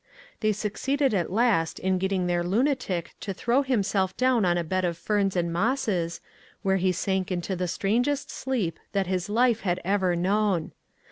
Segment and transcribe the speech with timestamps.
[0.39, 4.83] They succeeded at last in getting their lunatic to throw himself down on a bed
[4.83, 6.21] of ferns and mosses,
[6.63, 10.71] where he sank into the strangest sleep that his life had ever known.